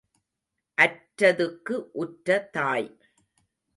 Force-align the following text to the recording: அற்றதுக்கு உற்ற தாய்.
அற்றதுக்கு 0.77 1.75
உற்ற 1.93 2.49
தாய். 2.51 2.89